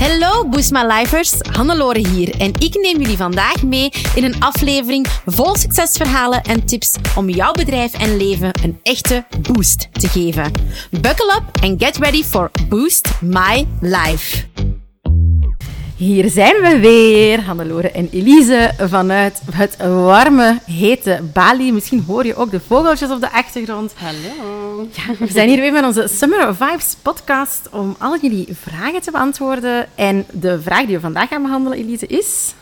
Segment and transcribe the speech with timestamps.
[0.00, 5.06] Hallo Boost My Lifers, Hannelore hier en ik neem jullie vandaag mee in een aflevering
[5.26, 10.52] vol succesverhalen en tips om jouw bedrijf en leven een echte boost te geven.
[10.90, 14.44] Buckle up and get ready for Boost My Life.
[16.00, 21.72] Hier zijn we weer, Hannelore en Elise, vanuit het warme, hete Bali.
[21.72, 23.94] Misschien hoor je ook de vogeltjes op de achtergrond.
[23.96, 24.88] Hallo.
[24.92, 29.10] Ja, we zijn hier weer met onze Summer Vibes podcast om al jullie vragen te
[29.10, 29.86] beantwoorden.
[29.94, 32.54] En de vraag die we vandaag gaan behandelen, Elise, is...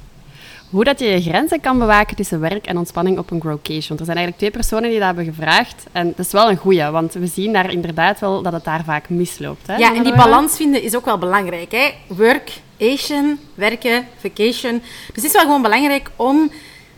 [0.71, 3.89] Hoe dat je je grenzen kan bewaken tussen werk en ontspanning op een growcation.
[3.89, 5.87] Want er zijn eigenlijk twee personen die dat hebben gevraagd.
[5.93, 8.85] En dat is wel een goeie, want we zien daar inderdaad wel dat het daar
[8.85, 9.67] vaak misloopt.
[9.67, 11.73] Hè, Ja, en die balans vinden is ook wel belangrijk.
[11.73, 11.91] Hè?
[12.07, 14.79] Workation, werken, vacation.
[15.07, 16.51] Dus het is wel gewoon belangrijk om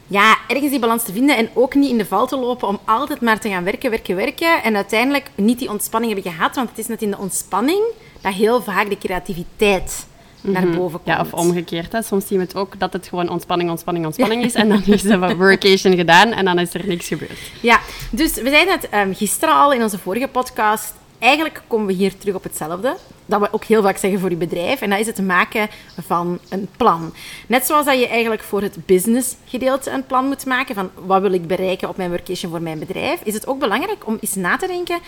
[0.07, 2.79] ja, ergens die balans te vinden en ook niet in de val te lopen om
[2.84, 4.62] altijd maar te gaan werken, werken, werken.
[4.62, 7.82] En uiteindelijk niet die ontspanning hebben gehad, want het is net in de ontspanning
[8.21, 10.07] dat heel vaak de creativiteit
[10.41, 11.17] naar boven komt.
[11.17, 11.93] Ja, of omgekeerd.
[11.93, 12.03] Hè.
[12.03, 14.55] Soms zien we het ook dat het gewoon ontspanning, ontspanning, ontspanning is.
[14.55, 17.38] En dan is de workation gedaan en dan is er niks gebeurd.
[17.60, 20.95] Ja, dus we zeiden het ehm, gisteren al in onze vorige podcast.
[21.18, 22.96] Eigenlijk komen we hier terug op hetzelfde.
[23.27, 24.80] Dat we ook heel vaak zeggen voor je bedrijf.
[24.80, 25.68] En dat is het maken
[26.02, 27.15] van een plan.
[27.46, 30.74] Net zoals dat je eigenlijk voor het business gedeelte een plan moet maken.
[30.74, 33.21] Van wat wil ik bereiken op mijn workation voor mijn bedrijf.
[33.24, 34.99] Is het ook belangrijk om eens na te denken.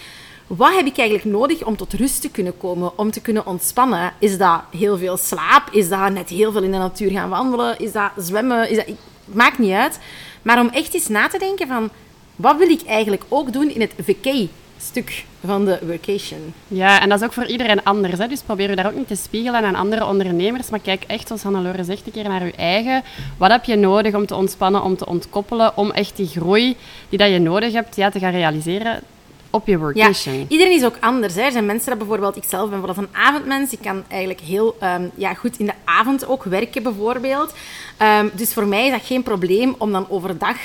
[0.57, 4.13] Wat heb ik eigenlijk nodig om tot rust te kunnen komen, om te kunnen ontspannen?
[4.19, 5.69] Is dat heel veel slaap?
[5.71, 7.79] Is dat net heel veel in de natuur gaan wandelen?
[7.79, 8.71] Is dat zwemmen?
[8.71, 8.87] Is dat...
[9.25, 9.99] Maakt niet uit.
[10.43, 11.91] Maar om echt eens na te denken van...
[12.37, 16.55] Wat wil ik eigenlijk ook doen in het vacay-stuk van de workation?
[16.69, 18.19] Ja, en dat is ook voor iedereen anders.
[18.19, 18.29] Hè.
[18.29, 20.71] Dus probeer je daar ook niet te spiegelen aan andere ondernemers.
[20.71, 23.03] Maar kijk echt, zoals Hannelore zegt, een keer naar je eigen.
[23.37, 26.77] Wat heb je nodig om te ontspannen, om te ontkoppelen, om echt die groei
[27.09, 29.03] die dat je nodig hebt ja, te gaan realiseren
[29.53, 30.47] op je Ja, workation?
[30.49, 31.35] iedereen is ook anders.
[31.35, 31.41] Hè.
[31.41, 32.37] Er zijn mensen dat bijvoorbeeld...
[32.37, 33.73] Ik zelf ben bijvoorbeeld een avondmens.
[33.73, 37.53] Ik kan eigenlijk heel ehm, ja, goed in de avond ook werken, bijvoorbeeld.
[37.97, 40.57] Ehm, dus voor mij is dat geen probleem om dan overdag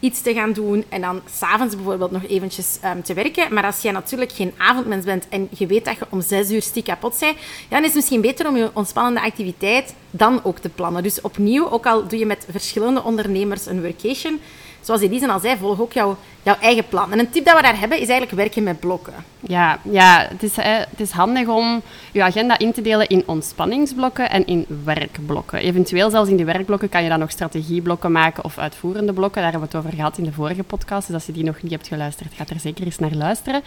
[0.00, 3.54] iets te gaan doen en dan s'avonds bijvoorbeeld nog eventjes ehm, te werken.
[3.54, 6.62] Maar als jij natuurlijk geen avondmens bent en je weet dat je om zes uur
[6.62, 10.58] stiek kapot bent, ja, dan is het misschien beter om je ontspannende activiteit dan ook
[10.58, 11.02] te plannen.
[11.02, 14.40] Dus opnieuw, ook al doe je met verschillende ondernemers een workation,
[14.86, 17.12] zoals Elise al zei, volg ook jouw, jouw eigen plan.
[17.12, 19.14] En een tip dat we daar hebben, is eigenlijk werken met blokken.
[19.40, 21.82] Ja, ja het, is, het is handig om
[22.12, 25.58] je agenda in te delen in ontspanningsblokken en in werkblokken.
[25.58, 29.42] Eventueel zelfs in die werkblokken kan je dan nog strategieblokken maken of uitvoerende blokken.
[29.42, 31.06] Daar hebben we het over gehad in de vorige podcast.
[31.06, 33.62] Dus als je die nog niet hebt geluisterd, ga er zeker eens naar luisteren.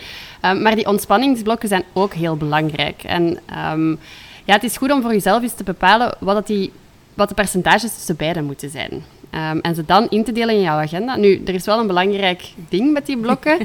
[0.46, 3.04] Um, maar die ontspanningsblokken zijn ook heel belangrijk.
[3.04, 3.40] En
[3.72, 4.00] um,
[4.46, 6.72] ja, het is goed om voor jezelf eens te bepalen wat, dat die,
[7.14, 9.04] wat de percentages tussen beide moeten zijn.
[9.36, 11.16] Um, en ze dan in te delen in jouw agenda.
[11.16, 13.58] Nu, er is wel een belangrijk ding met die blokken,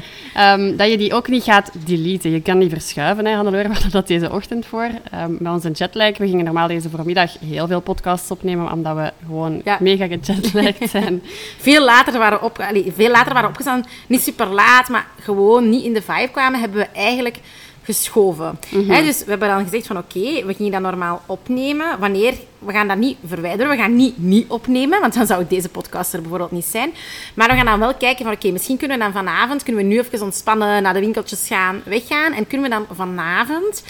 [0.53, 2.31] um, dat je die ook niet gaat deleten.
[2.31, 4.89] Je kan die verschuiven, hè, Hannelore, we hadden dat deze ochtend voor.
[5.23, 9.11] Um, bij onze jetlag, we gingen normaal deze voormiddag heel veel podcasts opnemen, omdat we
[9.25, 9.77] gewoon Ja.
[9.79, 11.21] mega gejetlagd zijn.
[11.57, 15.83] Veel later waren, op, allee, veel later waren opgestaan, niet super laat, maar gewoon niet
[15.83, 17.39] in de vibe kwamen, hebben we eigenlijk
[17.85, 18.59] geschoven.
[18.87, 21.99] Hè, dus we hebben dan gezegd van oké, we gingen dat normaal opnemen.
[21.99, 25.69] Wanneer, we gaan dat niet verwijderen, we gaan niet niet opnemen, want dan zou deze
[25.69, 26.93] podcast er bijvoorbeeld niet zijn.
[27.33, 29.87] Maar we gaan dan wel kijken van oké, misschien kunnen we dan vanavond, kunnen we
[29.87, 32.33] nu even ontspannen, naar de winkeltjes gaan, weggaan.
[32.33, 33.83] En kunnen we dan vanavond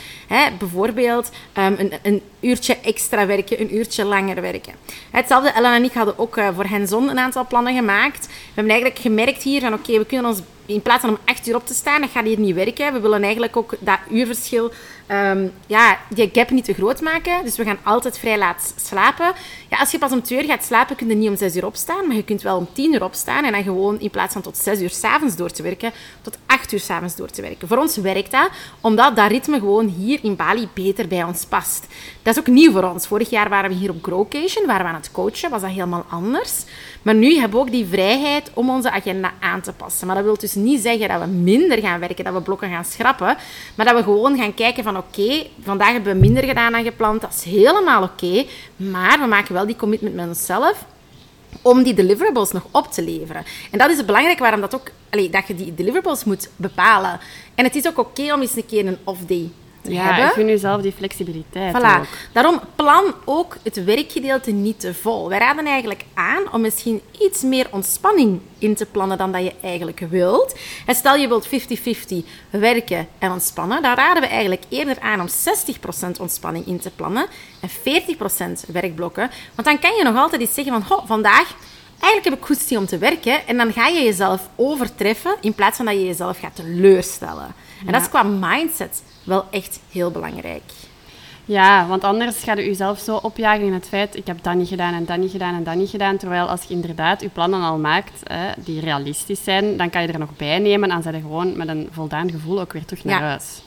[0.59, 4.73] bijvoorbeeld ehm, een, een uurtje extra werken, een uurtje langer werken.
[5.11, 8.27] Hetzelfde, Ellen en ik hadden ook eh, voor Henzon een aantal plannen gemaakt.
[8.27, 11.47] We hebben eigenlijk gemerkt hier van oké, we kunnen ons in plaats van om acht
[11.47, 12.93] uur op te staan, dat gaat hier niet werken.
[12.93, 14.71] We willen eigenlijk ook dat uurverschil,
[15.07, 17.43] ehm, ja, die gap niet te groot maken.
[17.43, 19.33] Dus we gaan altijd vrij laat slapen.
[19.69, 21.65] Ja, als je pas om twee uur gaat slapen, kun je niet om zes uur
[21.65, 24.41] opstaan, maar je kunt wel om tien uur opstaan en dan gewoon in plaats van
[24.41, 27.67] tot zes uur s'avonds door te werken, tot acht uur s'avonds door te werken.
[27.67, 28.49] Voor ons werkt dat,
[28.81, 31.87] omdat dat ritme gewoon hier in Bali beter bij ons past.
[32.21, 33.07] Dat is ook nieuw voor ons.
[33.07, 36.05] Vorig jaar waren we hier op Growcation, waren we aan het coachen, was dat helemaal
[36.09, 36.63] anders.
[37.01, 40.07] Maar nu hebben we ook die vrijheid om onze agenda aan te passen.
[40.07, 42.85] Maar dat wil dus niet zeggen dat we minder gaan werken, dat we blokken gaan
[42.85, 43.37] schrappen.
[43.75, 47.21] Maar dat we gewoon gaan kijken van oké, vandaag hebben we minder gedaan dan gepland.
[47.21, 48.45] Dat is helemaal oké.
[48.75, 50.85] maar we maken wel die commitment met onszelf
[51.61, 53.43] om die deliverables nog op te leveren.
[53.71, 57.19] En dat is belangrijk waarom dat ook, allee, dat je die deliverables moet bepalen.
[57.55, 59.49] En het is ook oké om eens een keer een off-day
[59.85, 60.25] te Ja, hebben.
[60.25, 61.99] ik gun jezelf die flexibiliteit Voilà.
[61.99, 62.05] ook.
[62.31, 65.29] Daarom plan ook het werkgedeelte niet te vol.
[65.29, 69.53] Wij raden eigenlijk aan om misschien iets meer ontspanning in te plannen dan dat je
[69.61, 70.55] eigenlijk wilt.
[70.85, 75.27] En stel je wilt 50-50 werken en ontspannen, dan raden we eigenlijk eerder aan om
[75.27, 77.27] 60% ontspanning in te plannen
[77.61, 79.29] en 40% werkblokken.
[79.55, 81.55] Want dan kan je nog altijd iets zeggen van, "Goh, vandaag
[81.99, 83.47] eigenlijk heb ik goed zin om te werken.
[83.47, 87.53] En dan ga je jezelf overtreffen in plaats van dat je jezelf gaat teleurstellen.
[87.85, 90.63] En dat is qua mindset wel echt heel belangrijk.
[91.47, 94.67] Ja, want anders ga je jezelf zo opjagen in het feit, ik heb dat niet
[94.67, 96.17] gedaan en dat niet gedaan en dat niet gedaan.
[96.17, 100.07] Terwijl als je inderdaad je plannen al maakt, hè, die realistisch zijn, dan kan je
[100.07, 103.03] er nog bij nemen en zet je gewoon met een voldaan gevoel ook weer terug
[103.03, 103.27] naar Ja.
[103.27, 103.61] huis.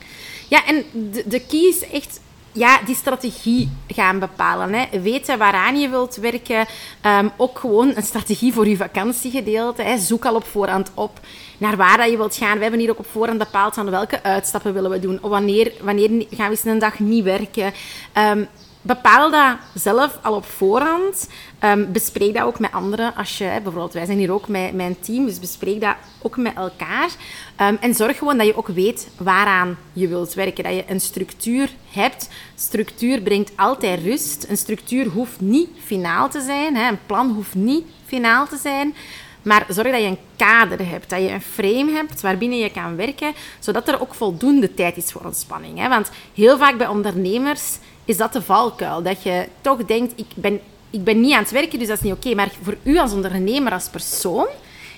[0.48, 2.20] Ja, en de, de key is echt
[2.58, 4.72] ja, die strategie gaan bepalen.
[4.72, 5.00] Hè.
[5.00, 6.66] Weten waaraan je wilt werken.
[7.00, 9.82] Ehm, ook gewoon een strategie voor je vakantiegedeelte.
[9.82, 9.98] Hè.
[9.98, 11.20] Zoek al op voorhand op
[11.58, 12.56] naar waar dat je wilt gaan.
[12.56, 15.18] We hebben hier ook op voorhand bepaald van welke uitstappen willen we doen.
[15.22, 17.72] Wanneer, wanneer gaan we eens een dag niet werken.
[18.12, 18.44] Ehm,
[18.88, 21.28] bepaal dat zelf al op voorhand.
[21.58, 23.14] Ehm, bespreek dat ook met anderen.
[23.14, 26.54] Als je, bijvoorbeeld, wij zijn hier ook met mijn team, dus bespreek dat ook met
[26.54, 27.10] elkaar.
[27.56, 30.64] Ehm, en zorg gewoon dat je ook weet waaraan je wilt werken.
[30.64, 32.28] Dat je een structuur hebt.
[32.54, 34.46] Structuur brengt altijd rust.
[34.48, 36.76] Een structuur hoeft niet finaal te zijn.
[36.76, 36.88] Hè.
[36.88, 38.94] Een plan hoeft niet finaal te zijn.
[39.42, 42.96] Maar zorg dat je een kader hebt, dat je een frame hebt waarbinnen je kan
[42.96, 45.78] werken, zodat er ook voldoende tijd is voor ontspanning.
[45.78, 45.88] Hè?
[45.88, 49.02] Want heel vaak bij ondernemers is dat de valkuil.
[49.02, 50.60] Dat je toch denkt, ik ben,
[50.90, 52.34] ik ben niet aan het werken, dus dat is niet oké.
[52.34, 54.46] Maar voor u als ondernemer, als persoon,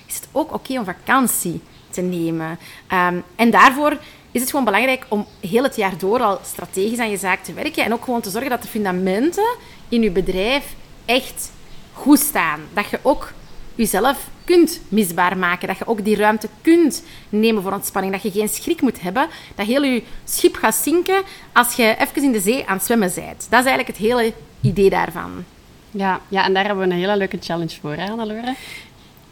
[0.07, 2.59] is het ook oké om vakantie te nemen.
[2.87, 3.97] Ehm, en daarvoor
[4.31, 7.53] is het gewoon belangrijk om heel het jaar door al strategisch aan je zaak te
[7.53, 7.83] werken.
[7.83, 9.55] En ook gewoon te zorgen dat de fundamenten
[9.89, 10.75] in je bedrijf
[11.05, 11.51] echt
[11.93, 12.59] goed staan.
[12.73, 13.31] Dat je ook
[13.75, 15.67] jezelf kunt misbaar maken.
[15.67, 18.13] Dat je ook die ruimte kunt nemen voor ontspanning.
[18.13, 21.21] Dat je geen schrik moet hebben dat heel je schip gaat zinken
[21.53, 23.47] als je even in de zee aan het zwemmen bent.
[23.49, 25.43] Dat is eigenlijk het hele idee daarvan.
[25.91, 28.55] Ja, ja, en daar hebben we een hele leuke challenge voor, hè, Hannelore?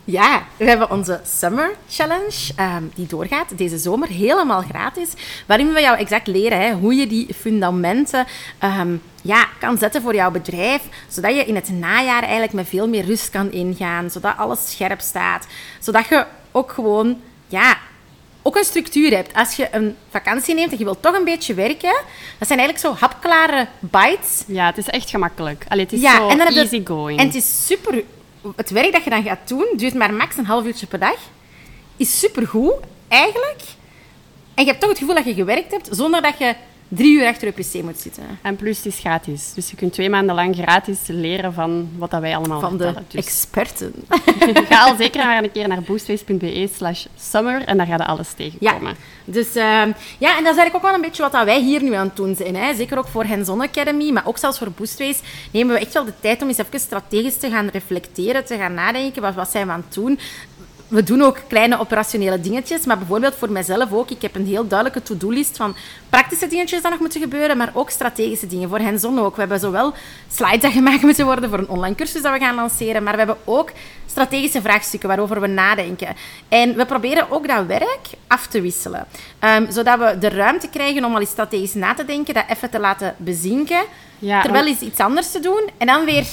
[0.04, 5.10] Ja, we hebben onze Summer Challenge, ehm, die doorgaat deze zomer helemaal gratis.
[5.46, 8.26] Waarin we jou exact leren hè, hoe je die fundamenten
[8.60, 10.82] ehm, ja, kan zetten voor jouw bedrijf.
[11.08, 14.10] Zodat je in het najaar eigenlijk met veel meer rust kan ingaan.
[14.10, 15.48] Zodat alles scherp staat.
[15.80, 17.78] Zodat je ook gewoon ja,
[18.42, 19.34] ook een structuur hebt.
[19.34, 22.02] Als je een vakantie neemt en je wilt toch een beetje werken,
[22.38, 25.66] dat zijn eigenlijk zo hapklare bites Ja, het is echt gemakkelijk.
[25.68, 27.20] Allee, het is ja, zo en dan easy going.
[27.20, 28.04] En het is super...
[28.56, 31.18] Het werk dat je dan gaat doen, duurt maar max een half uurtje per dag.
[31.98, 32.74] Is supergoed,
[33.08, 33.62] eigenlijk.
[34.54, 36.56] En je hebt toch het gevoel dat je gewerkt hebt, zonder dat je
[36.90, 38.24] drie uur achter je pc moet zitten.
[38.42, 39.54] En plus, het is gratis.
[39.54, 42.94] Dus je kunt twee maanden lang gratis leren van wat dat wij allemaal Van de.
[43.08, 43.94] Dus experten.
[44.70, 48.28] ga al zeker maar een keer naar boostface.be slash summer en daar ga je alles
[48.30, 48.96] Ja, tegenkomen.
[49.26, 51.84] dus ehm, ja, en dat is eigenlijk ook wel een beetje wat dat wij hier
[51.84, 52.56] nu aan het doen zijn.
[52.56, 52.74] Hè.
[52.76, 55.20] Zeker ook voor Hands-on Academy, maar ook zelfs voor Boostways
[55.52, 58.74] nemen we echt wel de tijd om eens even strategisch te gaan reflecteren, te gaan
[58.74, 59.22] nadenken.
[59.22, 60.20] Wat, wat zijn we aan het doen?
[60.90, 64.10] We doen ook kleine operationele dingetjes, maar bijvoorbeeld voor mijzelf ook.
[64.10, 65.76] Ik heb een heel duidelijke to-do-list van
[66.10, 68.70] praktische dingetjes die nog moeten gebeuren, maar ook strategische dingen.
[68.70, 69.34] Voor hands-on ook.
[69.34, 69.94] We hebben zowel
[70.32, 73.18] slides die gemaakt moeten worden voor een online cursus dat we gaan lanceren, maar we
[73.18, 73.72] hebben ook
[74.06, 76.16] strategische vraagstukken waarover we nadenken.
[76.48, 79.08] En we proberen ook dat werk af te wisselen,
[79.40, 82.70] Ehm, zodat we de ruimte krijgen om al eens strategisch na te denken, dat even
[82.70, 83.82] te laten bezinken,
[84.20, 86.26] Ja, terwijl eens iets anders te doen en dan weer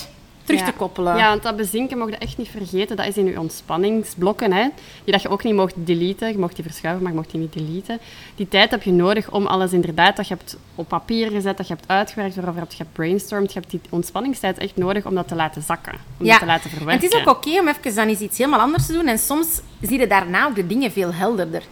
[0.47, 0.67] terug Ja.
[0.67, 1.17] te koppelen.
[1.17, 2.97] Ja, want dat bezinken mocht je echt niet vergeten.
[2.97, 4.53] Dat is in je ontspanningsblokken.
[4.53, 4.69] Hè,
[5.05, 6.29] die dat je ook niet mocht deleten.
[6.29, 7.99] Je mocht die verschuiven, maar je mocht die niet deleten.
[8.35, 11.69] Die tijd heb je nodig om alles inderdaad dat je hebt op papier gezet, dat
[11.69, 13.53] je hebt uitgewerkt, waarover je hebt brainstormd.
[13.53, 15.93] Je hebt die ontspanningstijd echt nodig om dat te laten zakken.
[16.19, 17.05] Om dat te laten En verwerken.
[17.05, 19.07] het is ook oké om even dan eens iets helemaal anders te doen.
[19.07, 21.63] En soms zie je daarna ook de dingen veel helderder.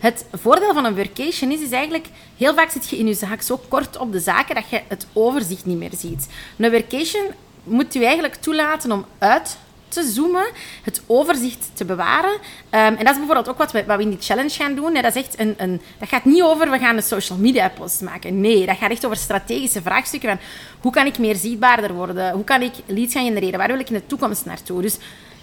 [0.00, 2.06] Het voordeel van een workation is, is eigenlijk...
[2.36, 5.06] Heel vaak zit je in je zaak zo kort op de zaken dat je het
[5.12, 6.28] overzicht niet meer ziet.
[6.58, 7.24] Een workation
[7.64, 9.56] moet je eigenlijk toelaten om uit
[9.94, 10.46] te zoomen,
[10.82, 12.38] het overzicht te bewaren.
[12.70, 14.94] Ehm, en dat is bijvoorbeeld ook wat we, wat we in die challenge gaan doen.
[14.94, 18.40] Dat, een, een, dat gaat niet over, we gaan een social media post maken.
[18.40, 20.38] Nee, dat gaat echt over strategische vraagstukken van
[20.80, 22.32] hoe kan ik meer zichtbaarder worden?
[22.32, 23.58] Hoe kan ik leads gaan genereren?
[23.58, 24.82] Waar wil ik in de toekomst naartoe?
[24.82, 24.96] Dus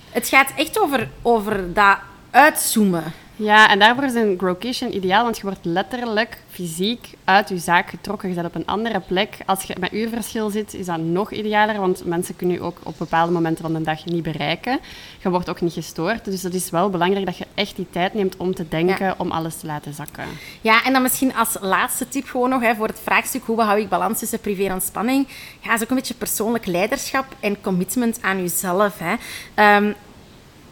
[0.09, 1.97] het gaat echt over, over dat
[2.31, 3.13] uitzoomen.
[3.41, 7.89] Ja, en daarvoor is een growcation ideaal, want je wordt letterlijk fysiek uit je zaak
[7.89, 8.29] getrokken.
[8.29, 9.37] Je zit op een andere plek.
[9.45, 12.95] Als je met uurverschil zit, is dat nog idealer, want mensen kunnen je ook op
[12.97, 14.79] bepaalde momenten van de dag niet bereiken.
[15.21, 18.13] Je wordt ook niet gestoord, dus het is wel belangrijk dat je echt die tijd
[18.13, 19.15] neemt om te denken, Ja.
[19.17, 20.25] om alles te laten zakken.
[20.61, 23.79] Ja, en dan misschien als laatste tip gewoon nog hè, voor het vraagstuk hoe hou
[23.79, 25.27] ik balans tussen privé en ontspanning.
[25.59, 28.99] Ja, is ook een beetje persoonlijk leiderschap en commitment aan jezelf.
[28.99, 29.13] Hè.
[29.53, 29.91] Ehm,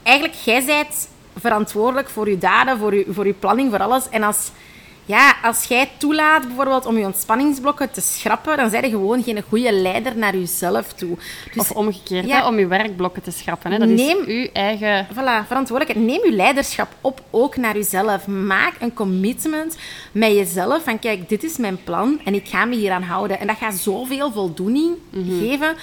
[0.04, 1.08] eigenlijk, jij bent
[1.39, 4.09] verantwoordelijk voor je daden, voor je, voor je planning, voor alles.
[4.09, 4.51] En als,
[5.05, 9.43] ja, als jij toelaat bijvoorbeeld om je ontspanningsblokken te schrappen, dan ben je gewoon geen
[9.50, 11.17] goede leider naar jezelf toe.
[11.53, 12.38] Dus Of omgekeerd, Ja.
[12.41, 13.71] hè, om je werkblokken te schrappen.
[13.71, 13.77] Hè.
[13.77, 15.07] Dat Neem- is uw eigen...
[15.13, 16.07] Voilà, verantwoordelijkheid.
[16.07, 18.27] Neem je leiderschap op, ook naar jezelf.
[18.27, 19.77] Maak een commitment
[20.12, 23.39] met jezelf van kijk, dit is mijn plan en ik ga me hieraan houden.
[23.39, 24.95] En dat gaat zoveel voldoening
[25.39, 25.75] geven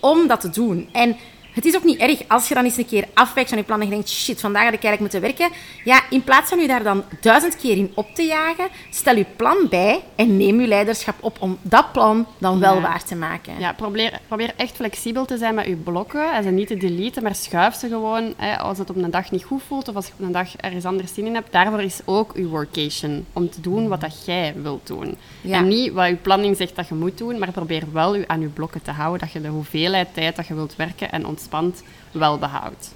[0.00, 0.88] om dat te doen.
[0.92, 1.16] En
[1.56, 3.78] het is ook niet erg als je dan eens een keer afwijkt van je plan
[3.80, 5.58] en je denkt, shit, vandaag had ik eigenlijk moeten werken.
[5.84, 9.26] Ja, in plaats van je daar dan duizend keer in op te jagen, stel je
[9.36, 12.80] plan bij en neem je leiderschap op om dat plan dan wel Ja.
[12.80, 13.58] waar te maken.
[13.58, 16.32] Ja, probeer, probeer echt flexibel te zijn met je blokken.
[16.34, 19.30] En ze niet te deleten, maar schuif ze gewoon hè, als het op een dag
[19.30, 21.52] niet goed voelt of als je op een dag ergens anders zin in hebt.
[21.52, 23.26] Daarvoor is ook je workation.
[23.32, 25.16] Om te doen wat dat jij wilt doen.
[25.40, 25.56] Ja.
[25.58, 28.40] En niet wat je planning zegt dat je moet doen, maar probeer wel je aan
[28.40, 29.20] je blokken te houden.
[29.20, 32.94] Dat je de hoeveelheid tijd dat je wilt werken en ontspant wel behoudt.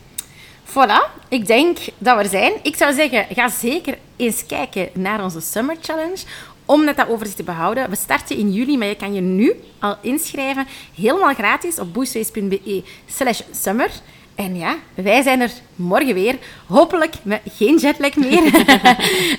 [0.64, 2.52] Voilà, ik denk dat we er zijn.
[2.62, 6.18] Ik zou zeggen, ga zeker eens kijken naar onze Summer Challenge.
[6.64, 7.90] Om net dat overzicht te behouden.
[7.90, 10.66] We starten in juli, maar je kan je nu al inschrijven.
[10.94, 13.90] Helemaal gratis op boostways.be slash summer.
[14.34, 16.38] En ja, wij zijn er morgen weer.
[16.66, 18.42] Hopelijk met geen jetlag meer.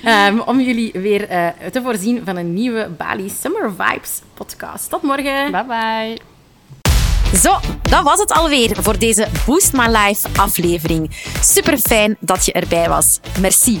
[0.04, 4.90] Ehm, om jullie weer eh, te voorzien van een nieuwe Bali Summer Vibes podcast.
[4.90, 5.50] Tot morgen.
[5.50, 6.31] Bye bye!
[7.42, 11.10] Zo, dat was het alweer voor deze Boost My Life aflevering.
[11.40, 13.20] Super fijn dat je erbij was.
[13.40, 13.80] Merci.